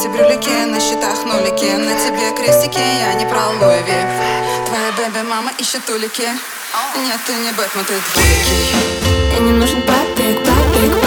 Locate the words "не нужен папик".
9.40-10.38